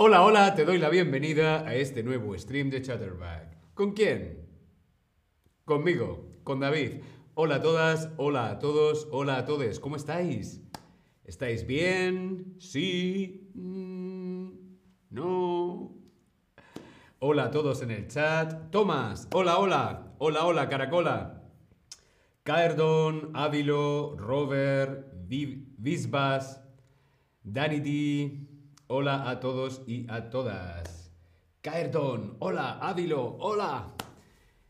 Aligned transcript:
Hola, 0.00 0.22
hola, 0.22 0.54
te 0.54 0.64
doy 0.64 0.78
la 0.78 0.90
bienvenida 0.90 1.66
a 1.66 1.74
este 1.74 2.04
nuevo 2.04 2.38
stream 2.38 2.70
de 2.70 2.80
Chatterback. 2.80 3.74
¿Con 3.74 3.94
quién? 3.94 4.46
Conmigo, 5.64 6.38
con 6.44 6.60
David. 6.60 7.02
Hola 7.34 7.56
a 7.56 7.62
todas, 7.62 8.08
hola 8.16 8.48
a 8.48 8.58
todos, 8.60 9.08
hola 9.10 9.38
a 9.38 9.44
todos. 9.44 9.80
¿Cómo 9.80 9.96
estáis? 9.96 10.62
¿Estáis 11.24 11.66
bien? 11.66 12.54
¿Sí? 12.60 13.50
Mm, 13.54 14.50
¿No? 15.10 15.96
Hola 17.18 17.46
a 17.46 17.50
todos 17.50 17.82
en 17.82 17.90
el 17.90 18.06
chat. 18.06 18.70
Tomás, 18.70 19.26
hola, 19.32 19.58
hola. 19.58 20.14
Hola, 20.18 20.46
hola, 20.46 20.68
Caracola. 20.68 21.42
Caerdon, 22.44 23.32
Ávilo, 23.34 24.14
Robert, 24.16 25.12
Visbas, 25.26 26.62
Danny 27.42 27.80
D. 27.80 28.47
Hola 28.90 29.28
a 29.28 29.38
todos 29.38 29.82
y 29.86 30.06
a 30.08 30.30
todas. 30.30 31.12
Caerdon, 31.60 32.38
hola, 32.38 32.78
Ávilo, 32.80 33.36
hola. 33.38 33.94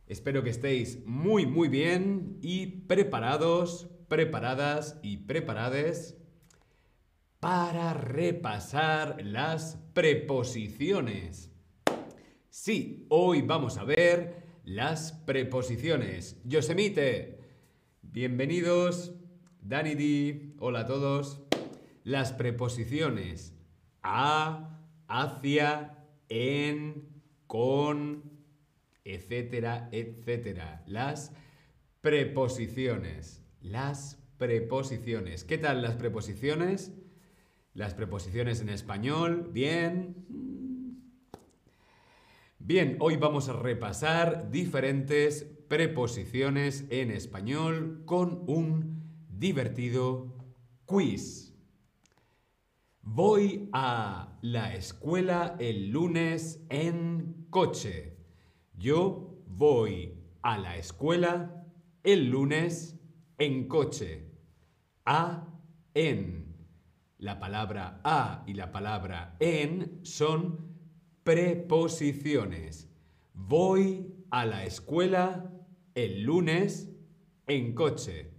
Espero 0.08 0.42
que 0.42 0.50
estéis 0.50 1.06
muy, 1.06 1.46
muy 1.46 1.68
bien 1.68 2.36
y 2.42 2.66
preparados, 2.66 3.88
preparadas 4.08 4.98
y 5.04 5.18
preparades 5.18 6.16
para 7.38 7.94
repasar 7.94 9.24
las 9.24 9.76
preposiciones. 9.92 11.52
Sí, 12.48 13.06
hoy 13.10 13.42
vamos 13.42 13.78
a 13.78 13.84
ver 13.84 14.42
las 14.64 15.12
preposiciones. 15.12 16.40
Yosemite, 16.42 17.38
bienvenidos. 18.02 19.12
Dani 19.62 19.94
D, 19.94 20.56
hola 20.58 20.80
a 20.80 20.86
todos. 20.86 21.40
Las 22.02 22.32
preposiciones 22.32 23.54
a, 24.02 24.80
hacia, 25.06 25.98
en, 26.28 27.08
con, 27.46 28.22
etcétera, 29.04 29.88
etcétera. 29.92 30.82
Las 30.86 31.32
preposiciones. 32.00 33.42
Las 33.60 34.18
preposiciones. 34.38 35.44
¿Qué 35.44 35.58
tal 35.58 35.82
las 35.82 35.96
preposiciones? 35.96 36.92
Las 37.74 37.94
preposiciones 37.94 38.60
en 38.60 38.68
español. 38.68 39.50
Bien. 39.52 40.24
Bien, 42.58 42.96
hoy 43.00 43.16
vamos 43.16 43.48
a 43.48 43.54
repasar 43.54 44.50
diferentes 44.50 45.44
preposiciones 45.68 46.84
en 46.90 47.10
español 47.10 48.02
con 48.04 48.42
un 48.46 49.02
divertido 49.28 50.34
quiz. 50.86 51.54
Voy 53.10 53.70
a 53.72 54.36
la 54.42 54.74
escuela 54.74 55.56
el 55.58 55.88
lunes 55.88 56.62
en 56.68 57.46
coche. 57.48 58.18
Yo 58.76 59.34
voy 59.46 60.14
a 60.42 60.58
la 60.58 60.76
escuela 60.76 61.64
el 62.04 62.28
lunes 62.28 63.00
en 63.38 63.66
coche. 63.66 64.30
A, 65.06 65.48
en. 65.94 66.54
La 67.16 67.40
palabra 67.40 68.02
a 68.04 68.44
y 68.46 68.52
la 68.52 68.72
palabra 68.72 69.36
en 69.40 70.00
son 70.04 70.76
preposiciones. 71.24 72.90
Voy 73.32 74.14
a 74.30 74.44
la 74.44 74.66
escuela 74.66 75.50
el 75.94 76.24
lunes 76.24 76.90
en 77.46 77.74
coche. 77.74 78.30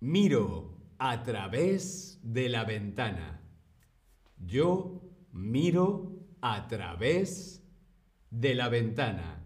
Miro 0.00 0.71
a 1.04 1.24
través 1.24 2.20
de 2.22 2.48
la 2.48 2.62
ventana. 2.62 3.40
Yo 4.38 5.02
miro 5.32 6.12
a 6.40 6.68
través 6.68 7.66
de 8.30 8.54
la 8.54 8.68
ventana. 8.68 9.44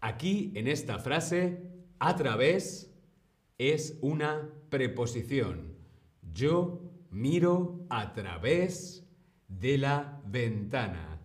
Aquí 0.00 0.52
en 0.54 0.68
esta 0.68 1.00
frase, 1.00 1.68
a 1.98 2.14
través 2.14 2.94
es 3.58 3.98
una 4.02 4.48
preposición. 4.68 5.74
Yo 6.32 6.80
miro 7.10 7.86
a 7.90 8.12
través 8.12 9.04
de 9.48 9.78
la 9.78 10.22
ventana. 10.26 11.20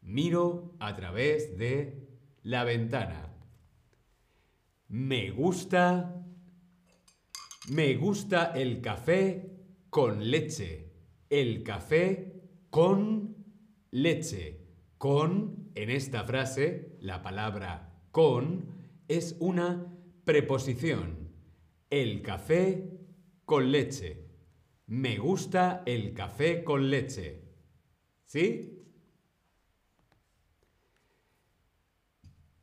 Miro 0.00 0.76
a 0.78 0.94
través 0.94 1.58
de 1.58 2.06
la 2.44 2.62
ventana. 2.62 3.32
Me 4.86 5.32
gusta. 5.32 6.17
Me 7.70 7.96
gusta 7.96 8.52
el 8.54 8.80
café 8.80 9.50
con 9.90 10.30
leche. 10.30 10.90
El 11.28 11.62
café 11.62 12.40
con 12.70 13.44
leche. 13.90 14.64
Con, 14.96 15.70
en 15.74 15.90
esta 15.90 16.24
frase, 16.24 16.96
la 17.00 17.22
palabra 17.22 18.02
con 18.10 18.72
es 19.06 19.36
una 19.38 19.94
preposición. 20.24 21.28
El 21.90 22.22
café 22.22 22.90
con 23.44 23.70
leche. 23.70 24.24
Me 24.86 25.18
gusta 25.18 25.82
el 25.84 26.14
café 26.14 26.64
con 26.64 26.88
leche. 26.88 27.42
¿Sí? 28.24 28.82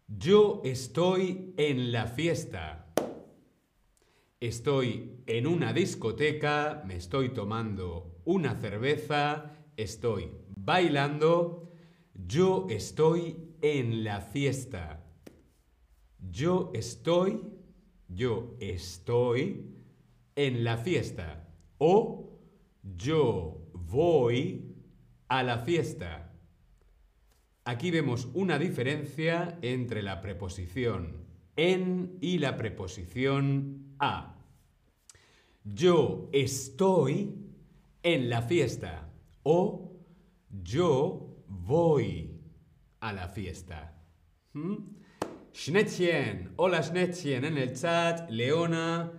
Yo 0.08 0.62
estoy 0.66 1.54
en 1.58 1.92
la 1.92 2.08
fiesta. 2.08 2.84
Estoy 4.41 5.23
en 5.28 5.47
una 5.47 5.72
discoteca, 5.72 6.84
me 6.85 6.97
estoy 6.97 7.29
tomando 7.29 8.22
una 8.25 8.56
cerveza, 8.56 9.56
estoy 9.78 10.29
bailando. 10.57 11.72
Yo 12.13 12.68
estoy 12.69 13.56
en 13.62 14.03
la 14.03 14.19
fiesta. 14.19 15.06
Yo 16.19 16.72
estoy, 16.74 17.41
yo 18.09 18.57
estoy 18.59 19.74
en 20.35 20.63
la 20.66 20.78
fiesta. 20.78 21.47
O 21.78 22.38
yo 22.84 23.69
voy 23.74 24.75
a 25.29 25.44
la 25.44 25.59
fiesta. 25.59 26.34
Aquí 27.63 27.90
vemos 27.90 28.28
una 28.34 28.59
diferencia 28.59 29.57
entre 29.62 30.03
la 30.03 30.22
preposición 30.22 31.25
en 31.56 32.18
y 32.22 32.38
la 32.40 32.58
preposición 32.58 33.96
a. 34.00 34.36
Yo 35.64 36.30
estoy 36.32 37.34
en 38.04 38.30
la 38.30 38.42
fiesta 38.42 39.10
o 39.44 39.92
yo 40.64 41.44
voy 41.48 42.40
a 43.00 43.14
la 43.14 43.28
fiesta. 43.28 44.02
¿Mm? 44.54 44.76
Hola 46.58 46.84
Schnettchen 46.84 47.46
en 47.46 47.58
el 47.58 47.74
chat, 47.76 48.30
Leona, 48.30 49.12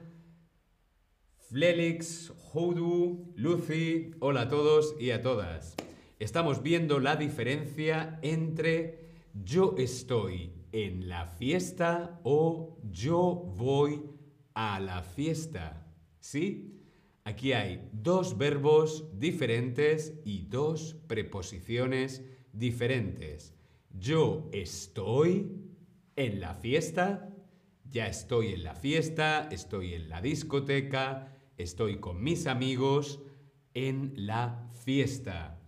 Flelix, 1.49 2.33
Houdou, 2.53 3.33
Lucy, 3.37 4.11
hola 4.21 4.43
a 4.43 4.49
todos 4.49 4.95
y 5.01 5.11
a 5.11 5.23
todas 5.23 5.77
estamos 6.19 6.63
viendo 6.63 6.99
la 7.01 7.17
diferencia 7.17 8.19
entre 8.23 9.07
yo 9.35 9.75
estoy 9.77 10.53
en 10.77 11.09
la 11.09 11.27
fiesta 11.27 12.21
o 12.23 12.77
yo 12.93 13.51
voy 13.57 14.03
a 14.53 14.79
la 14.79 15.03
fiesta. 15.03 15.87
¿Sí? 16.21 16.83
Aquí 17.25 17.55
hay 17.55 17.89
dos 17.93 18.37
verbos 18.37 19.07
diferentes 19.19 20.13
y 20.27 20.43
dos 20.43 20.95
preposiciones 21.07 22.23
diferentes. 22.53 23.55
Yo 23.91 24.51
estoy 24.53 25.51
en 26.15 26.41
la 26.41 26.55
fiesta, 26.55 27.35
ya 27.91 28.07
estoy 28.07 28.53
en 28.53 28.63
la 28.63 28.75
fiesta, 28.75 29.49
estoy 29.51 29.95
en 29.95 30.11
la 30.11 30.21
discoteca, 30.21 31.35
estoy 31.57 32.01
con 32.01 32.23
mis 32.23 32.47
amigos 32.47 33.23
en 33.73 34.13
la 34.15 34.69
fiesta. 34.85 35.59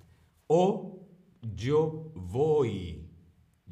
O 0.48 1.08
yo 1.40 2.12
voy. 2.14 2.97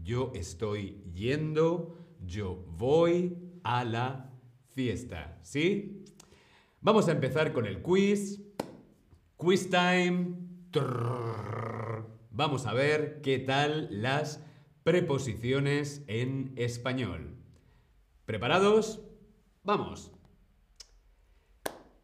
Yo 0.06 0.30
estoy 0.36 1.02
yendo, 1.12 1.98
yo 2.24 2.64
voy 2.78 3.36
a 3.64 3.82
la 3.82 4.30
fiesta. 4.68 5.40
¿Sí? 5.42 6.04
Vamos 6.80 7.08
a 7.08 7.10
empezar 7.10 7.52
con 7.52 7.66
el 7.66 7.82
quiz. 7.82 8.40
Quiz 9.36 9.68
time. 9.68 10.36
Vamos 12.30 12.66
a 12.66 12.72
ver 12.72 13.20
qué 13.20 13.40
tal 13.40 13.88
las 13.90 14.44
preposiciones 14.84 16.04
en 16.06 16.52
español. 16.54 17.34
¿Preparados? 18.26 19.02
Vamos. 19.64 20.12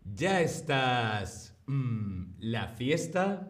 ¿Ya 0.02 0.40
estás... 0.40 1.56
Mm, 1.66 2.32
la 2.40 2.66
fiesta? 2.66 3.48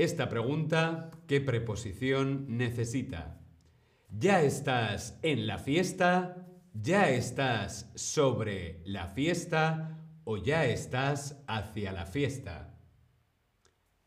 Esta 0.00 0.30
pregunta, 0.30 1.10
¿qué 1.26 1.42
preposición 1.42 2.46
necesita? 2.56 3.38
¿Ya 4.08 4.40
estás 4.40 5.18
en 5.20 5.46
la 5.46 5.58
fiesta? 5.58 6.46
¿Ya 6.72 7.10
estás 7.10 7.92
sobre 7.96 8.80
la 8.86 9.08
fiesta? 9.08 9.98
¿O 10.24 10.38
ya 10.38 10.64
estás 10.64 11.44
hacia 11.46 11.92
la 11.92 12.06
fiesta? 12.06 12.70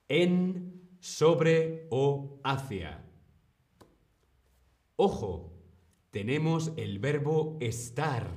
en, 0.08 0.98
sobre 1.00 1.88
o 1.90 2.40
hacia. 2.44 3.04
Ojo, 4.96 5.54
tenemos 6.12 6.72
el 6.78 7.00
verbo 7.00 7.58
estar. 7.62 8.30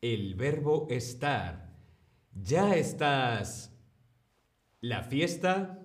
El 0.00 0.34
verbo 0.34 0.86
estar. 0.90 1.74
¿Ya 2.34 2.74
estás 2.74 3.74
la 4.80 5.02
fiesta? 5.02 5.75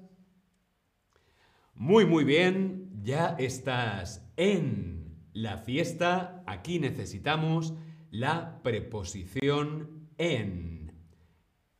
Muy, 1.83 2.06
muy 2.06 2.24
bien, 2.25 2.92
ya 3.01 3.36
estás 3.39 4.24
en 4.38 5.18
la 5.33 5.57
fiesta. 5.57 6.44
Aquí 6.45 6.78
necesitamos 6.78 7.74
la 8.12 8.62
preposición 8.62 10.07
en. 10.19 10.94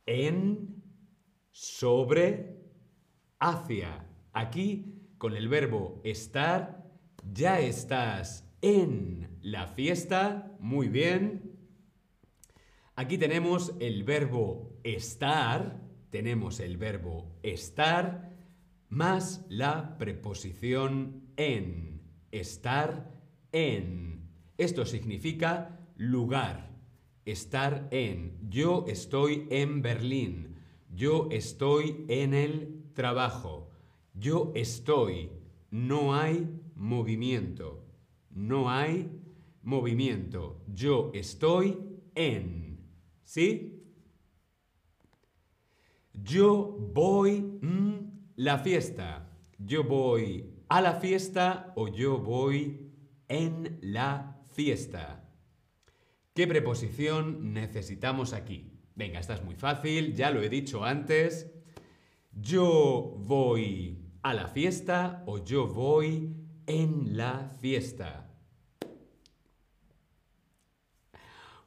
En, 0.04 0.82
sobre, 1.52 2.64
hacia. 3.38 4.08
Aquí, 4.32 5.06
con 5.18 5.36
el 5.36 5.46
verbo 5.46 6.00
estar, 6.02 6.84
ya 7.32 7.60
estás 7.60 8.52
en 8.60 9.38
la 9.40 9.68
fiesta. 9.68 10.50
Muy 10.58 10.88
bien. 10.88 11.60
Aquí 12.96 13.18
tenemos 13.18 13.72
el 13.78 14.02
verbo 14.02 14.80
estar. 14.82 15.80
Tenemos 16.10 16.58
el 16.58 16.76
verbo 16.76 17.38
estar 17.44 18.31
más 18.92 19.44
la 19.48 19.96
preposición 19.96 21.22
en. 21.36 22.02
Estar 22.30 23.10
en. 23.50 24.28
Esto 24.58 24.84
significa 24.84 25.80
lugar. 25.96 26.70
Estar 27.24 27.88
en. 27.90 28.38
Yo 28.50 28.84
estoy 28.86 29.46
en 29.50 29.80
Berlín. 29.80 30.56
Yo 30.94 31.28
estoy 31.30 32.04
en 32.08 32.34
el 32.34 32.84
trabajo. 32.92 33.70
Yo 34.12 34.52
estoy. 34.54 35.30
No 35.70 36.14
hay 36.14 36.46
movimiento. 36.76 37.86
No 38.28 38.68
hay 38.70 39.10
movimiento. 39.62 40.60
Yo 40.66 41.10
estoy 41.14 41.78
en. 42.14 42.78
¿Sí? 43.24 43.82
Yo 46.12 46.76
voy 46.92 47.40
mm, 47.40 48.12
la 48.36 48.58
fiesta. 48.58 49.28
Yo 49.58 49.84
voy 49.84 50.54
a 50.68 50.80
la 50.80 50.94
fiesta 50.94 51.72
o 51.76 51.88
yo 51.88 52.18
voy 52.18 52.90
en 53.28 53.78
la 53.82 54.40
fiesta. 54.52 55.24
¿Qué 56.34 56.46
preposición 56.46 57.52
necesitamos 57.52 58.32
aquí? 58.32 58.72
Venga, 58.94 59.20
esta 59.20 59.34
es 59.34 59.44
muy 59.44 59.54
fácil, 59.54 60.14
ya 60.14 60.30
lo 60.30 60.42
he 60.42 60.48
dicho 60.48 60.84
antes. 60.84 61.52
Yo 62.32 63.14
voy 63.18 64.12
a 64.22 64.34
la 64.34 64.48
fiesta 64.48 65.22
o 65.26 65.44
yo 65.44 65.66
voy 65.66 66.36
en 66.66 67.16
la 67.16 67.50
fiesta. 67.60 68.30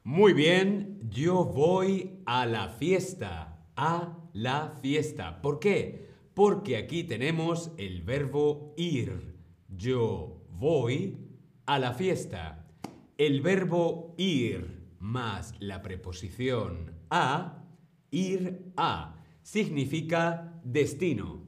Muy 0.02 0.32
bien, 0.32 1.00
yo 1.10 1.44
voy 1.44 2.22
a 2.26 2.46
la 2.46 2.68
fiesta, 2.68 3.66
a 3.76 4.16
la 4.32 4.70
fiesta. 4.80 5.42
¿Por 5.42 5.58
qué? 5.58 6.05
Porque 6.36 6.76
aquí 6.76 7.02
tenemos 7.02 7.72
el 7.78 8.02
verbo 8.02 8.74
ir. 8.76 9.38
Yo 9.70 10.44
voy 10.50 11.16
a 11.64 11.78
la 11.78 11.94
fiesta. 11.94 12.68
El 13.16 13.40
verbo 13.40 14.14
ir 14.18 14.86
más 14.98 15.54
la 15.60 15.80
preposición 15.80 16.92
a, 17.08 17.64
ir 18.10 18.70
a, 18.76 19.24
significa 19.40 20.60
destino. 20.62 21.42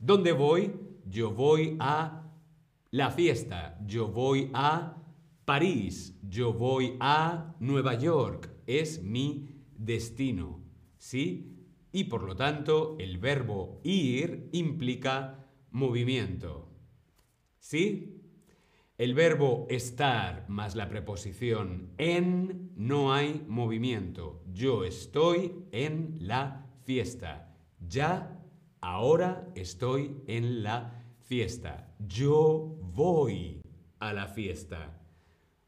¿Dónde 0.00 0.32
voy? 0.32 0.72
Yo 1.06 1.30
voy 1.30 1.76
a 1.78 2.28
la 2.90 3.12
fiesta. 3.12 3.78
Yo 3.86 4.08
voy 4.08 4.50
a 4.54 4.96
París. 5.44 6.18
Yo 6.28 6.52
voy 6.52 6.96
a 6.98 7.54
Nueva 7.60 7.94
York. 7.94 8.50
Es 8.66 9.04
mi 9.04 9.62
destino. 9.78 10.64
¿Sí? 10.98 11.61
Y 11.92 12.04
por 12.04 12.22
lo 12.22 12.34
tanto, 12.34 12.96
el 12.98 13.18
verbo 13.18 13.80
ir 13.84 14.48
implica 14.52 15.46
movimiento. 15.70 16.68
¿Sí? 17.58 18.18
El 18.98 19.14
verbo 19.14 19.66
estar 19.68 20.48
más 20.48 20.74
la 20.74 20.88
preposición 20.88 21.90
en 21.98 22.72
no 22.76 23.12
hay 23.12 23.44
movimiento. 23.48 24.42
Yo 24.52 24.84
estoy 24.84 25.52
en 25.72 26.16
la 26.20 26.66
fiesta. 26.84 27.56
Ya, 27.80 28.40
ahora 28.80 29.48
estoy 29.54 30.16
en 30.26 30.62
la 30.62 31.04
fiesta. 31.20 31.94
Yo 31.98 32.78
voy 32.80 33.62
a 33.98 34.12
la 34.12 34.28
fiesta. 34.28 34.98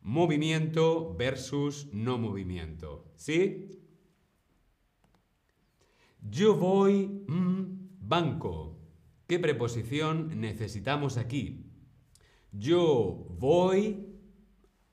Movimiento 0.00 1.14
versus 1.14 1.88
no 1.92 2.18
movimiento. 2.18 3.12
¿Sí? 3.16 3.83
Yo 6.30 6.56
voy 6.56 7.06
mm, 7.28 7.98
banco. 8.00 8.78
¿Qué 9.26 9.38
preposición 9.38 10.40
necesitamos 10.40 11.18
aquí? 11.18 11.70
Yo 12.50 13.26
voy 13.30 14.06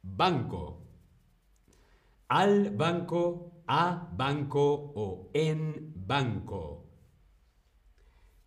banco. 0.01 0.85
Al 2.27 2.71
banco, 2.71 3.63
a 3.67 4.11
banco 4.15 4.91
o 4.95 5.31
en 5.33 5.93
banco. 5.95 6.89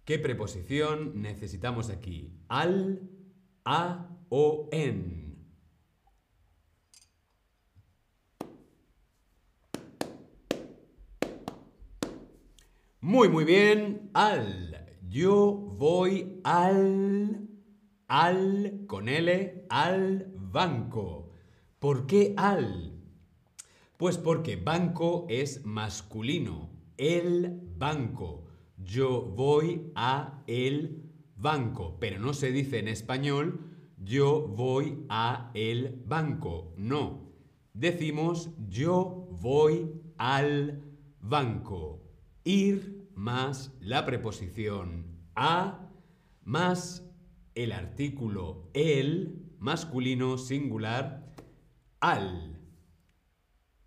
¿Qué 0.04 0.18
preposición 0.18 1.22
necesitamos 1.22 1.88
aquí? 1.88 2.38
Al, 2.48 3.08
a 3.64 4.10
o 4.28 4.68
en. 4.72 5.23
Muy, 13.04 13.28
muy 13.28 13.44
bien. 13.44 14.08
Al. 14.14 14.86
Yo 15.10 15.52
voy 15.52 16.40
al... 16.42 17.50
Al 18.08 18.86
con 18.86 19.10
L, 19.10 19.66
al 19.68 20.32
banco. 20.34 21.30
¿Por 21.78 22.06
qué 22.06 22.32
al? 22.38 22.94
Pues 23.98 24.16
porque 24.16 24.56
banco 24.56 25.26
es 25.28 25.66
masculino. 25.66 26.70
El 26.96 27.60
banco. 27.76 28.46
Yo 28.78 29.20
voy 29.20 29.92
a 29.94 30.42
el 30.46 31.04
banco. 31.36 31.98
Pero 32.00 32.18
no 32.18 32.32
se 32.32 32.52
dice 32.52 32.78
en 32.78 32.88
español 32.88 33.60
yo 33.98 34.48
voy 34.48 35.04
a 35.10 35.50
el 35.52 36.02
banco. 36.06 36.72
No. 36.78 37.34
Decimos 37.74 38.48
yo 38.66 39.28
voy 39.42 39.90
al 40.16 40.82
banco. 41.20 42.00
Ir 42.44 42.93
más 43.14 43.72
la 43.80 44.04
preposición 44.04 45.06
a 45.34 45.90
más 46.42 47.04
el 47.54 47.72
artículo 47.72 48.70
el 48.74 49.44
masculino 49.58 50.38
singular 50.38 51.34
al. 52.00 52.60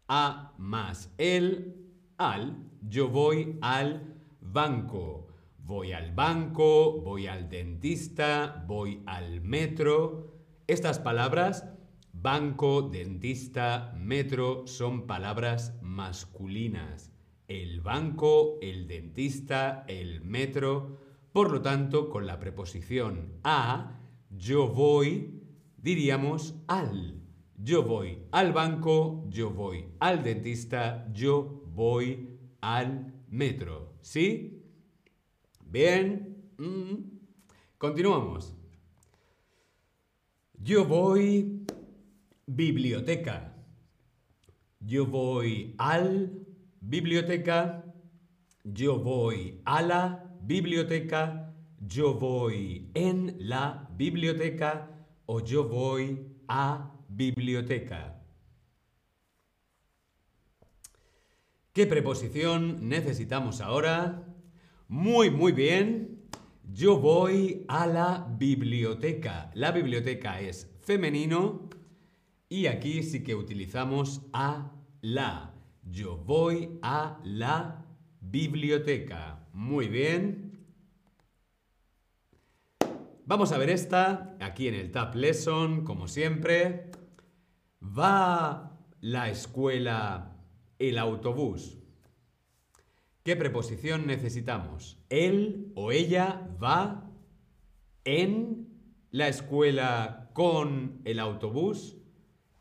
A 0.07 0.53
más 0.57 1.13
el 1.17 1.91
al. 2.17 2.57
Yo 2.81 3.09
voy 3.09 3.57
al 3.61 4.15
banco. 4.39 5.27
Voy 5.57 5.91
al 5.91 6.13
banco, 6.13 7.01
voy 7.01 7.27
al 7.27 7.49
dentista, 7.49 8.63
voy 8.67 9.03
al 9.05 9.41
metro. 9.41 10.33
Estas 10.65 10.99
palabras, 10.99 11.65
banco, 12.13 12.83
dentista, 12.83 13.93
metro, 13.97 14.65
son 14.65 15.07
palabras 15.07 15.77
masculinas 15.81 17.11
el 17.47 17.81
banco, 17.81 18.57
el 18.61 18.87
dentista, 18.87 19.85
el 19.87 20.21
metro. 20.21 20.97
Por 21.31 21.51
lo 21.51 21.61
tanto, 21.61 22.09
con 22.09 22.25
la 22.27 22.39
preposición 22.39 23.39
a, 23.43 23.99
yo 24.29 24.67
voy, 24.67 25.41
diríamos 25.77 26.55
al. 26.67 27.21
Yo 27.55 27.83
voy 27.83 28.19
al 28.31 28.53
banco, 28.53 29.25
yo 29.29 29.49
voy 29.49 29.85
al 29.99 30.23
dentista, 30.23 31.07
yo 31.13 31.63
voy 31.73 32.37
al 32.61 33.13
metro. 33.29 33.93
¿Sí? 34.01 34.63
Bien. 35.65 36.51
Mm. 36.57 37.17
Continuamos. 37.77 38.53
Yo 40.59 40.85
voy 40.85 41.65
biblioteca. 42.45 43.53
Yo 44.79 45.05
voy 45.05 45.75
al 45.77 46.46
biblioteca, 46.87 47.83
yo 48.63 48.97
voy 48.99 49.61
a 49.65 49.81
la 49.81 50.23
biblioteca, 50.41 51.53
yo 51.85 52.13
voy 52.13 52.89
en 52.93 53.35
la 53.39 53.89
biblioteca 53.97 54.89
o 55.25 55.41
yo 55.41 55.67
voy 55.67 56.25
a 56.47 56.93
biblioteca. 57.09 58.21
¿Qué 61.73 61.85
preposición 61.85 62.87
necesitamos 62.87 63.59
ahora? 63.59 64.23
Muy, 64.87 65.29
muy 65.29 65.51
bien. 65.51 66.21
Yo 66.71 66.97
voy 66.97 67.65
a 67.67 67.85
la 67.85 68.33
biblioteca. 68.39 69.51
La 69.53 69.71
biblioteca 69.71 70.39
es 70.39 70.73
femenino 70.81 71.69
y 72.47 72.67
aquí 72.67 73.03
sí 73.03 73.25
que 73.25 73.35
utilizamos 73.35 74.21
a 74.31 74.71
la. 75.01 75.56
Yo 75.89 76.17
voy 76.17 76.79
a 76.81 77.19
la 77.23 77.85
biblioteca. 78.19 79.47
Muy 79.53 79.87
bien. 79.87 80.47
Vamos 83.25 83.51
a 83.51 83.57
ver 83.57 83.69
esta, 83.69 84.35
aquí 84.39 84.67
en 84.67 84.75
el 84.75 84.91
Tab 84.91 85.15
Lesson, 85.15 85.83
como 85.83 86.07
siempre. 86.07 86.91
¿Va 87.81 88.77
la 89.01 89.29
escuela 89.29 90.35
el 90.77 90.97
autobús? 90.97 91.77
¿Qué 93.23 93.35
preposición 93.35 94.07
necesitamos? 94.07 94.97
Él 95.09 95.71
o 95.75 95.91
ella 95.91 96.49
va 96.61 97.09
en 98.03 98.67
la 99.11 99.27
escuela 99.27 100.31
con 100.33 101.01
el 101.05 101.19
autobús. 101.19 101.97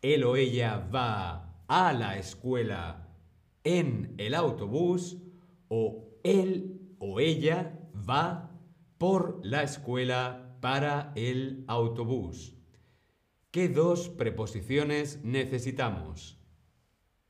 Él 0.03 0.25
o 0.25 0.37
ella 0.37 0.89
va 0.93 1.63
a 1.69 1.93
la 1.93 2.19
escuela 2.19 3.06
en 3.67 4.15
el 4.17 4.35
autobús. 4.35 5.19
O 5.69 6.21
él 6.23 6.95
o 6.99 7.21
ella 7.21 7.79
va 8.09 8.53
por 8.99 9.41
la 9.45 9.63
escuela 9.63 10.57
para 10.61 11.13
el 11.17 11.65
autobús. 11.67 12.55
¿Qué 13.51 13.69
dos 13.69 14.09
preposiciones 14.09 15.25
necesitamos? 15.25 16.39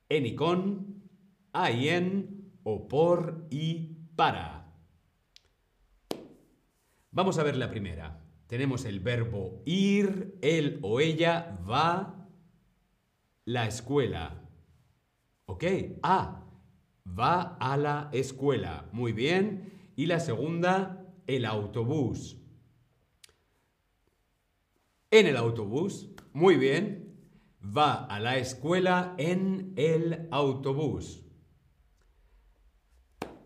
En 0.08 0.26
y 0.26 0.34
con, 0.34 1.02
a 1.52 1.70
y 1.70 1.88
en 1.88 2.52
o 2.62 2.86
por 2.88 3.46
y 3.50 3.96
para. 4.16 4.74
Vamos 7.10 7.38
a 7.38 7.42
ver 7.42 7.56
la 7.56 7.70
primera. 7.70 8.22
Tenemos 8.46 8.84
el 8.84 9.00
verbo 9.00 9.62
ir, 9.64 10.38
él 10.42 10.78
o 10.82 11.00
ella 11.00 11.58
va 11.68 12.28
la 13.44 13.66
escuela. 13.66 14.45
¿Ok? 15.46 15.64
A. 16.02 16.44
Va 17.06 17.56
a 17.60 17.76
la 17.76 18.10
escuela. 18.12 18.88
Muy 18.92 19.12
bien. 19.12 19.92
Y 19.96 20.06
la 20.06 20.20
segunda, 20.20 21.06
el 21.26 21.44
autobús. 21.44 22.36
En 25.10 25.26
el 25.26 25.36
autobús. 25.36 26.10
Muy 26.32 26.56
bien. 26.56 27.16
Va 27.64 28.04
a 28.04 28.20
la 28.20 28.36
escuela 28.38 29.14
en 29.18 29.72
el 29.76 30.28
autobús. 30.30 31.22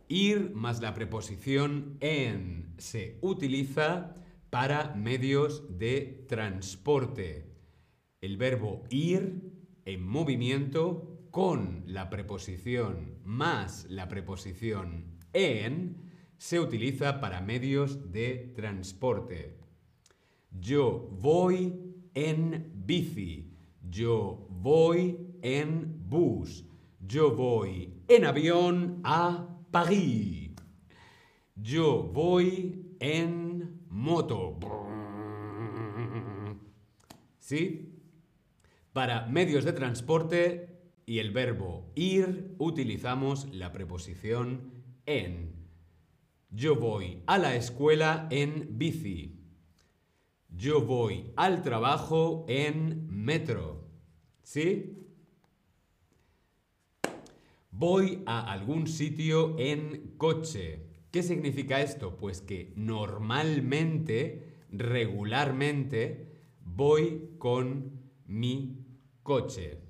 Ir 0.08 0.52
más 0.54 0.80
la 0.80 0.92
preposición 0.94 1.96
en 2.00 2.74
se 2.78 3.18
utiliza 3.20 4.14
para 4.50 4.94
medios 4.94 5.78
de 5.78 6.24
transporte. 6.28 7.46
El 8.20 8.36
verbo 8.36 8.82
ir 8.90 9.52
en 9.84 10.06
movimiento 10.06 11.09
con 11.30 11.84
la 11.86 12.10
preposición 12.10 13.18
más 13.24 13.86
la 13.88 14.08
preposición 14.08 15.18
en 15.32 15.96
se 16.38 16.58
utiliza 16.58 17.20
para 17.20 17.40
medios 17.40 18.10
de 18.12 18.52
transporte. 18.56 19.58
Yo 20.50 21.08
voy 21.20 21.94
en 22.14 22.72
bici. 22.74 23.52
Yo 23.88 24.46
voy 24.50 25.36
en 25.42 26.08
bus. 26.08 26.64
Yo 27.00 27.34
voy 27.34 28.02
en 28.08 28.24
avión 28.24 29.00
a 29.04 29.48
París. 29.70 30.52
Yo 31.54 32.02
voy 32.04 32.96
en 33.00 33.82
moto. 33.88 34.58
¿Sí? 37.38 37.92
Para 38.92 39.26
medios 39.26 39.64
de 39.64 39.72
transporte 39.72 40.69
y 41.10 41.18
el 41.18 41.32
verbo 41.32 41.90
ir 41.96 42.54
utilizamos 42.58 43.52
la 43.52 43.72
preposición 43.72 44.70
en. 45.06 45.56
Yo 46.50 46.76
voy 46.76 47.24
a 47.26 47.36
la 47.36 47.56
escuela 47.56 48.28
en 48.30 48.78
bici. 48.78 49.40
Yo 50.50 50.82
voy 50.82 51.32
al 51.34 51.64
trabajo 51.64 52.46
en 52.48 53.08
metro. 53.08 53.88
¿Sí? 54.44 55.04
Voy 57.72 58.22
a 58.26 58.52
algún 58.52 58.86
sitio 58.86 59.56
en 59.58 60.14
coche. 60.16 60.86
¿Qué 61.10 61.24
significa 61.24 61.80
esto? 61.80 62.16
Pues 62.18 62.40
que 62.40 62.72
normalmente, 62.76 64.60
regularmente, 64.70 66.38
voy 66.60 67.30
con 67.38 67.98
mi 68.28 68.86
coche. 69.24 69.89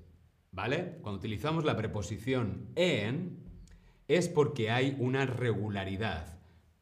Cuando 0.61 1.19
utilizamos 1.19 1.65
la 1.65 1.75
preposición 1.75 2.69
en, 2.75 3.39
es 4.09 4.29
porque 4.29 4.71
hay 4.71 4.95
una 4.99 5.25
regularidad. 5.25 6.39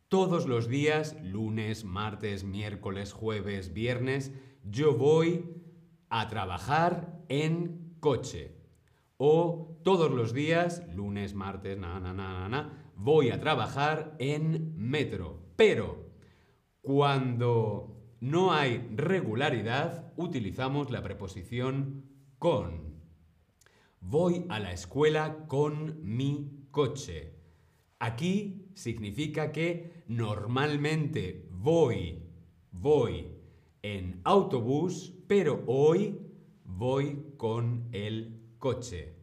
Todos 0.09 0.49
los 0.49 0.67
días, 0.67 1.17
lunes, 1.23 1.85
martes, 1.85 2.43
miércoles, 2.43 3.13
jueves, 3.13 3.73
viernes, 3.73 4.33
yo 4.65 4.97
voy 4.97 5.45
a 6.09 6.27
trabajar 6.27 7.23
en 7.29 7.95
coche. 8.01 8.57
O 9.17 9.79
todos 9.85 10.11
los 10.11 10.33
días, 10.33 10.83
lunes, 10.97 11.35
martes, 11.35 11.79
na, 11.79 12.01
na, 12.01 12.13
na, 12.13 12.49
na, 12.49 12.93
voy 12.97 13.31
a 13.31 13.39
trabajar 13.39 14.17
en 14.19 14.75
metro. 14.77 15.39
Pero 15.55 16.11
cuando 16.81 17.97
no 18.19 18.53
hay 18.53 18.89
regularidad, 18.97 20.13
utilizamos 20.17 20.91
la 20.91 21.05
preposición 21.05 22.03
con. 22.41 22.88
Voy 24.01 24.47
a 24.49 24.61
la 24.61 24.73
escuela 24.73 25.47
con 25.49 25.99
mi 26.03 26.67
coche. 26.71 27.35
Aquí 27.99 28.71
significa 28.75 29.51
que 29.51 30.05
normalmente 30.07 31.49
voy, 31.51 32.23
voy 32.71 33.33
en 33.83 34.21
autobús, 34.25 35.15
pero 35.27 35.65
hoy 35.67 36.19
voy 36.65 37.25
con 37.37 37.89
el 37.93 38.41
coche. 38.59 39.17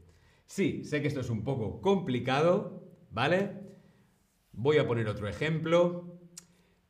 Sí, 0.46 0.84
sé 0.84 1.02
que 1.02 1.08
esto 1.08 1.22
es 1.22 1.30
un 1.30 1.44
poco 1.44 1.80
complicado, 1.82 2.84
¿vale? 3.12 3.62
Voy 4.52 4.78
a 4.78 4.88
poner 4.88 5.08
otro 5.08 5.28
ejemplo. 5.28 6.15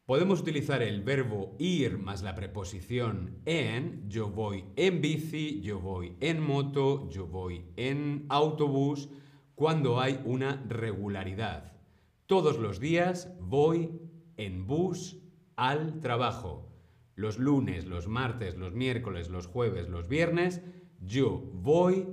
Podemos 0.06 0.42
utilizar 0.42 0.84
el 0.84 1.02
verbo 1.02 1.56
ir 1.58 1.98
más 1.98 2.22
la 2.22 2.36
preposición 2.36 3.40
en. 3.46 4.08
Yo 4.08 4.30
voy 4.30 4.66
en 4.76 5.02
bici, 5.02 5.62
yo 5.62 5.80
voy 5.80 6.16
en 6.20 6.40
moto, 6.42 7.10
yo 7.10 7.26
voy 7.26 7.66
en 7.76 8.28
autobús, 8.30 9.10
cuando 9.56 10.00
hay 10.00 10.22
una 10.24 10.64
regularidad. 10.68 11.74
Todos 12.28 12.60
los 12.60 12.80
días 12.80 13.36
voy 13.42 14.00
en 14.38 14.68
bus 14.68 15.18
al 15.56 16.02
trabajo. 16.02 16.70
Los 17.16 17.40
lunes, 17.40 17.86
los 17.86 18.08
martes, 18.08 18.58
los 18.58 18.76
miércoles, 18.76 19.30
los 19.30 19.48
jueves, 19.48 19.90
los 19.90 20.08
viernes, 20.08 20.62
yo 21.02 21.50
voy 21.52 22.08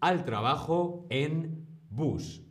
al 0.00 0.26
trabajo 0.26 1.06
en 1.08 1.66
bus. 1.88 2.42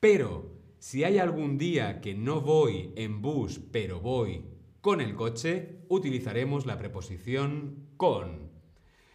Pero 0.00 0.51
si 0.82 1.04
hay 1.04 1.18
algún 1.18 1.58
día 1.58 2.00
que 2.00 2.12
no 2.12 2.40
voy 2.40 2.92
en 2.96 3.22
bus, 3.22 3.60
pero 3.70 4.00
voy 4.00 4.44
con 4.80 5.00
el 5.00 5.14
coche, 5.14 5.78
utilizaremos 5.88 6.66
la 6.66 6.76
preposición 6.76 7.86
con. 7.96 8.50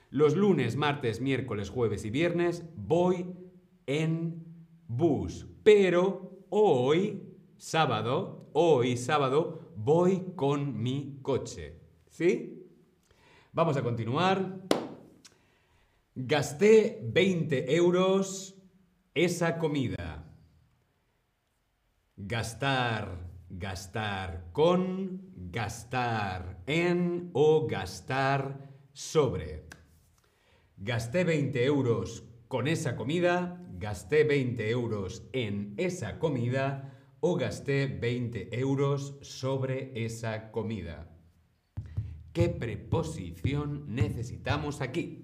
Los 0.10 0.38
lunes, 0.38 0.78
martes, 0.78 1.20
miércoles, 1.20 1.70
jueves 1.70 2.06
y 2.06 2.10
viernes 2.10 2.64
voy 2.78 3.34
en 3.86 4.46
bus. 4.88 5.46
Pero 5.64 6.40
hoy, 6.52 7.36
sábado, 7.58 8.50
hoy 8.54 8.96
sábado, 8.96 9.74
voy 9.76 10.24
con 10.38 10.82
mi 10.82 11.20
coche. 11.22 11.82
¿Sí? 12.10 12.66
Vamos 13.52 13.76
a 13.76 13.84
continuar. 13.84 14.62
Gasté 16.16 17.02
20 17.04 17.76
euros 17.76 18.56
esa 19.14 19.58
comida. 19.58 20.07
Gastar, 22.20 23.30
gastar 23.48 24.50
con, 24.52 25.22
gastar 25.52 26.64
en 26.66 27.30
o 27.34 27.68
gastar 27.68 28.72
sobre. 28.92 29.68
Gasté 30.78 31.24
20 31.24 31.64
euros 31.64 32.24
con 32.48 32.68
esa 32.68 32.96
comida, 32.96 33.64
gasté 33.78 34.24
20 34.24 34.68
euros 34.68 35.28
en 35.32 35.76
esa 35.78 36.18
comida 36.18 36.92
o 37.20 37.36
gasté 37.36 37.86
20 37.86 38.50
euros 38.60 39.20
sobre 39.22 39.92
esa 40.04 40.52
comida. 40.52 41.16
¿Qué 42.34 42.50
preposición 42.50 43.94
necesitamos 43.94 44.82
aquí? 44.82 45.24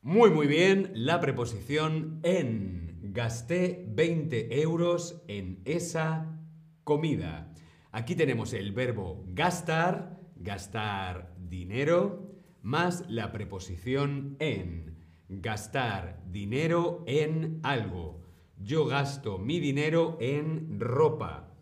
Muy, 0.00 0.30
muy 0.30 0.46
bien, 0.46 0.90
la 0.94 1.20
preposición 1.20 2.20
en. 2.22 2.83
Gasté 3.06 3.84
20 3.86 4.62
euros 4.62 5.22
en 5.28 5.60
esa 5.66 6.40
comida. 6.84 7.52
Aquí 7.92 8.16
tenemos 8.16 8.54
el 8.54 8.72
verbo 8.72 9.26
gastar, 9.28 10.18
gastar 10.36 11.34
dinero, 11.36 12.32
más 12.62 13.04
la 13.10 13.30
preposición 13.30 14.36
en. 14.38 15.04
Gastar 15.28 16.22
dinero 16.30 17.04
en 17.06 17.60
algo. 17.62 18.22
Yo 18.56 18.86
gasto 18.86 19.36
mi 19.36 19.60
dinero 19.60 20.16
en 20.18 20.80
ropa. 20.80 21.52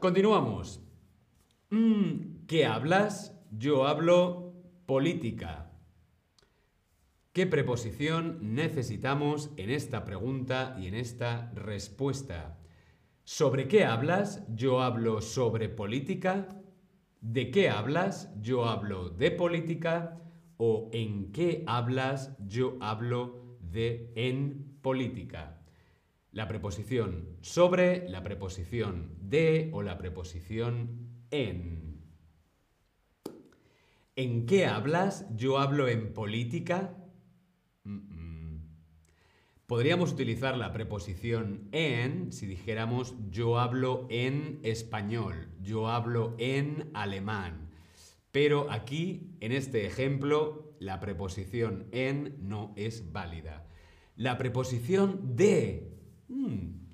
Continuamos. 0.00 0.80
Mm, 1.70 2.46
¿Qué 2.48 2.66
hablas? 2.66 3.32
Yo 3.52 3.86
hablo 3.86 4.54
política. 4.86 5.65
¿Qué 7.36 7.46
preposición 7.46 8.38
necesitamos 8.54 9.50
en 9.58 9.68
esta 9.68 10.06
pregunta 10.06 10.74
y 10.80 10.86
en 10.86 10.94
esta 10.94 11.52
respuesta? 11.54 12.56
¿Sobre 13.24 13.68
qué 13.68 13.84
hablas? 13.84 14.42
Yo 14.54 14.80
hablo 14.80 15.20
sobre 15.20 15.68
política. 15.68 16.48
¿De 17.20 17.50
qué 17.50 17.68
hablas? 17.68 18.32
Yo 18.40 18.64
hablo 18.64 19.10
de 19.10 19.32
política. 19.32 20.18
¿O 20.56 20.88
en 20.94 21.30
qué 21.30 21.62
hablas? 21.66 22.34
Yo 22.46 22.78
hablo 22.80 23.58
de 23.60 24.12
en 24.14 24.78
política. 24.80 25.60
La 26.32 26.48
preposición 26.48 27.36
sobre, 27.42 28.08
la 28.08 28.22
preposición 28.22 29.14
de 29.20 29.68
o 29.74 29.82
la 29.82 29.98
preposición 29.98 31.26
en. 31.30 32.00
¿En 34.14 34.46
qué 34.46 34.64
hablas? 34.64 35.26
Yo 35.36 35.58
hablo 35.58 35.86
en 35.86 36.14
política. 36.14 36.96
Podríamos 39.66 40.12
utilizar 40.12 40.56
la 40.56 40.72
preposición 40.72 41.68
en 41.72 42.32
si 42.32 42.46
dijéramos 42.46 43.16
yo 43.30 43.58
hablo 43.58 44.06
en 44.10 44.60
español, 44.62 45.48
yo 45.60 45.88
hablo 45.88 46.36
en 46.38 46.88
alemán. 46.94 47.70
Pero 48.30 48.70
aquí, 48.70 49.36
en 49.40 49.50
este 49.50 49.86
ejemplo, 49.86 50.76
la 50.78 51.00
preposición 51.00 51.86
en 51.90 52.36
no 52.48 52.74
es 52.76 53.10
válida. 53.10 53.66
La 54.14 54.38
preposición 54.38 55.36
de. 55.36 55.90
Hmm, 56.28 56.86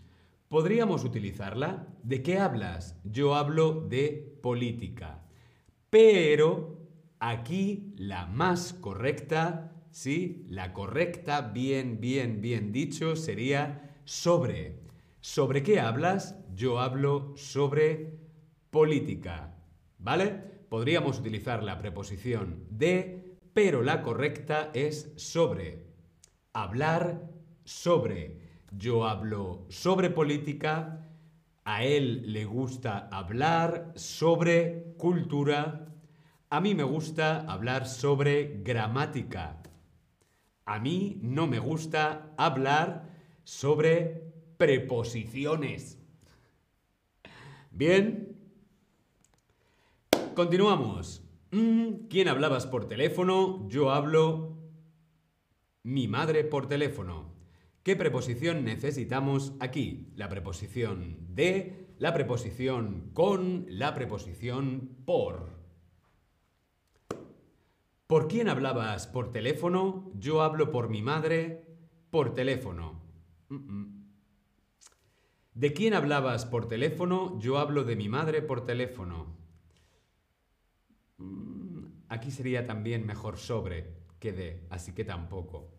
podríamos 0.49 1.05
utilizarla. 1.05 1.89
¿De 2.03 2.23
qué 2.23 2.39
hablas? 2.39 2.99
Yo 3.05 3.35
hablo 3.35 3.87
de 3.89 4.39
política. 4.43 5.25
Pero 5.91 6.79
aquí 7.19 7.93
la 7.97 8.27
más 8.27 8.73
correcta, 8.73 9.72
¿sí? 9.93 10.45
La 10.49 10.73
correcta, 10.73 11.41
bien, 11.43 12.01
bien, 12.01 12.41
bien 12.41 12.73
dicho, 12.73 13.15
sería 13.15 13.97
sobre. 14.05 14.81
¿Sobre 15.21 15.63
qué 15.63 15.79
hablas? 15.79 16.35
Yo 16.57 16.81
hablo 16.81 17.35
sobre 17.37 18.19
política. 18.71 19.55
¿Vale? 19.99 20.31
Podríamos 20.69 21.21
utilizar 21.21 21.63
la 21.63 21.79
preposición 21.79 22.65
de, 22.71 23.37
pero 23.53 23.83
la 23.83 24.03
correcta 24.03 24.71
es 24.75 25.13
sobre. 25.17 25.87
Hablar 26.53 27.31
sobre. 27.65 28.41
Yo 28.77 29.07
hablo 29.07 29.67
sobre 29.69 30.11
política, 30.11 31.07
a 31.65 31.85
él 31.85 32.33
le 32.33 32.47
gusta 32.47 33.09
hablar 33.13 33.93
sobre 33.95 34.95
cultura, 34.97 35.93
a 36.49 36.61
mí 36.61 36.75
me 36.75 36.83
gusta 36.83 37.41
hablar 37.41 37.87
sobre 37.87 38.63
gramática. 38.63 39.63
A 40.65 40.79
mí 40.79 41.19
no 41.23 41.47
me 41.47 41.59
gusta 41.59 42.33
hablar 42.37 43.11
sobre 43.45 44.33
preposiciones. 44.57 45.99
Bien, 47.71 48.33
Continuamos. 50.35 51.23
Mm, 51.51 52.07
¿Quién 52.09 52.29
hablabas 52.29 52.67
por 52.67 52.89
teléfono? 52.89 53.69
Yo 53.69 53.91
hablo 53.91 54.57
mi 55.83 56.09
madre 56.09 56.43
por 56.45 56.69
teléfono. 56.69 57.35
¿Qué 57.83 57.97
preposición 57.97 58.65
necesitamos 58.65 59.53
aquí? 59.61 60.09
La 60.17 60.31
preposición 60.31 61.19
de, 61.35 61.89
la 61.99 62.15
preposición 62.15 63.11
con, 63.13 63.67
la 63.69 63.95
preposición 63.95 64.97
por. 65.05 65.62
¿Por 68.13 68.29
quién 68.29 68.51
hablabas 68.51 69.07
por 69.07 69.33
teléfono? 69.33 70.13
Yo 70.17 70.43
hablo 70.43 70.71
por 70.71 70.91
mi 70.91 71.01
madre 71.01 71.65
por 72.11 72.35
teléfono. 72.35 73.01
¿De 75.55 75.73
quién 75.73 75.95
hablabas 75.95 76.45
por 76.45 76.69
teléfono? 76.69 77.39
Yo 77.41 77.57
hablo 77.57 77.85
de 77.85 77.97
mi 77.97 78.11
madre 78.11 78.43
por 78.43 78.67
teléfono. 78.67 79.35
Mm, 81.17 81.87
aquí 82.11 82.31
sería 82.31 82.67
también 82.67 83.07
mejor 83.07 83.39
sobre 83.39 83.95
que 84.21 84.35
de, 84.35 84.67
así 84.69 84.93
que 84.93 85.05
tampoco. 85.05 85.71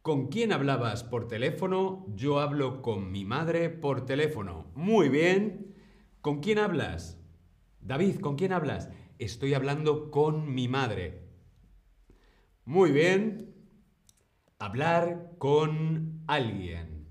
¿Con 0.00 0.28
quién 0.28 0.52
hablabas 0.52 1.04
por 1.04 1.28
teléfono? 1.28 2.06
Yo 2.14 2.40
hablo 2.40 2.80
con 2.80 3.12
mi 3.12 3.26
madre 3.26 3.68
por 3.68 4.06
teléfono. 4.06 4.70
Muy 4.74 5.10
bien. 5.10 5.76
¿Con 6.22 6.40
quién 6.40 6.58
hablas? 6.58 7.18
David, 7.82 8.20
¿con 8.20 8.36
quién 8.36 8.54
hablas? 8.54 8.88
Estoy 9.18 9.52
hablando 9.52 10.10
con 10.10 10.54
mi 10.54 10.66
madre. 10.66 11.28
Muy 12.64 12.92
bien. 12.92 13.54
Hablar 14.58 15.32
con 15.38 16.22
alguien. 16.26 17.08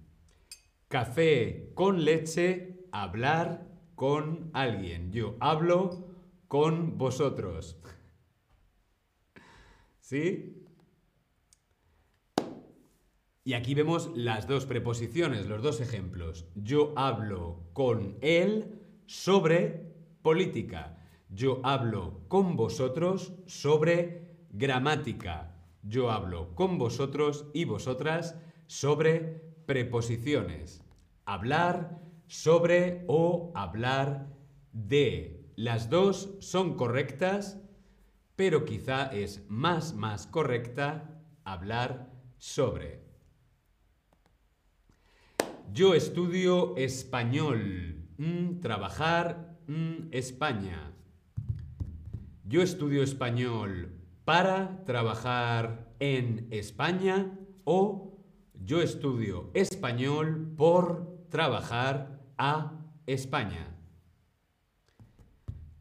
Café 0.87 1.71
con 1.75 2.05
leche, 2.05 2.79
hablar 2.91 3.67
con 3.95 4.49
alguien. 4.53 5.11
Yo 5.11 5.35
hablo 5.39 6.07
con 6.47 6.97
vosotros. 6.97 7.77
¿Sí? 9.99 10.55
Y 13.43 13.53
aquí 13.53 13.73
vemos 13.73 14.11
las 14.15 14.47
dos 14.47 14.65
preposiciones, 14.65 15.47
los 15.47 15.63
dos 15.63 15.81
ejemplos. 15.81 16.45
Yo 16.55 16.93
hablo 16.95 17.63
con 17.73 18.17
él 18.21 18.79
sobre 19.07 19.93
política. 20.21 20.97
Yo 21.29 21.61
hablo 21.63 22.21
con 22.27 22.55
vosotros 22.55 23.33
sobre 23.47 24.18
gramática. 24.51 25.55
Yo 25.83 26.11
hablo 26.11 26.55
con 26.55 26.77
vosotros 26.77 27.45
y 27.53 27.65
vosotras 27.65 28.35
sobre 28.67 29.41
preposiciones. 29.65 30.83
Hablar 31.25 32.01
sobre 32.27 33.03
o 33.07 33.51
hablar 33.55 34.27
de. 34.73 35.35
Las 35.55 35.89
dos 35.89 36.35
son 36.39 36.75
correctas, 36.75 37.59
pero 38.35 38.65
quizá 38.65 39.07
es 39.07 39.43
más, 39.49 39.93
más 39.93 40.27
correcta 40.27 41.21
hablar 41.43 42.11
sobre. 42.37 43.03
Yo 45.71 45.93
estudio 45.93 46.75
español. 46.77 48.07
Mm, 48.17 48.59
trabajar 48.59 49.57
mm, 49.67 50.09
España. 50.11 50.93
Yo 52.43 52.61
estudio 52.61 53.03
español 53.03 53.98
para 54.29 54.83
trabajar 54.85 55.91
en 55.99 56.49
España 56.51 57.35
o 57.63 58.15
yo 58.53 58.79
estudio 58.83 59.49
español 59.55 60.53
por 60.55 61.25
trabajar 61.31 62.21
a 62.37 62.79
España. 63.07 63.75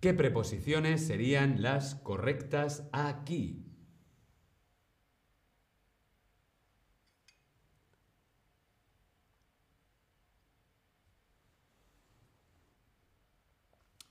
¿Qué 0.01 0.15
preposiciones 0.15 1.07
serían 1.07 1.61
las 1.61 1.97
correctas 1.97 2.89
aquí? 2.91 3.68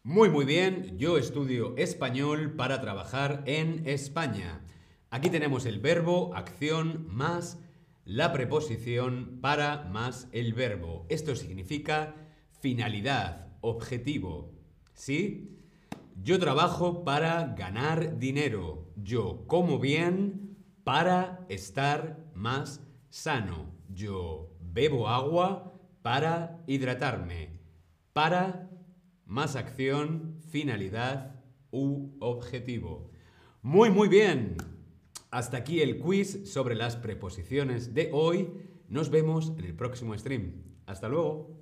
Muy 0.08 0.30
muy 0.30 0.46
bien, 0.46 0.98
yo 0.98 1.18
estudio 1.18 1.76
español 1.76 2.54
para 2.56 2.80
trabajar 2.80 3.44
en 3.46 3.86
España. 3.86 4.62
Aquí 5.10 5.30
tenemos 5.30 5.66
el 5.66 5.80
verbo, 5.80 6.34
acción, 6.34 7.06
más 7.10 7.60
la 8.06 8.32
preposición 8.32 9.40
para 9.42 9.84
más 9.92 10.30
el 10.32 10.54
verbo. 10.54 11.06
Esto 11.10 11.36
significa 11.36 12.16
finalidad, 12.62 13.50
objetivo. 13.60 14.54
¿Sí? 14.94 15.60
Yo 16.24 16.40
trabajo 16.40 17.04
para 17.04 17.54
ganar 17.58 18.18
dinero. 18.18 18.88
Yo 18.96 19.46
como 19.46 19.78
bien 19.78 20.56
para 20.86 21.46
estar 21.50 22.18
más 22.34 22.80
sano. 23.10 23.74
Yo 23.90 24.56
bebo 24.62 25.10
agua 25.10 25.74
para 26.02 26.64
hidratarme. 26.66 27.60
Para 28.14 28.67
más 29.28 29.56
acción, 29.56 30.40
finalidad 30.50 31.36
u 31.72 32.18
objetivo. 32.20 33.12
Muy, 33.62 33.90
muy 33.90 34.08
bien. 34.08 34.56
Hasta 35.30 35.58
aquí 35.58 35.82
el 35.82 36.00
quiz 36.00 36.50
sobre 36.52 36.76
las 36.76 36.96
preposiciones 36.96 37.94
de 37.94 38.10
hoy. 38.14 38.50
Nos 38.88 39.10
vemos 39.10 39.54
en 39.58 39.66
el 39.66 39.76
próximo 39.76 40.18
stream. 40.18 40.64
Hasta 40.86 41.10
luego. 41.10 41.57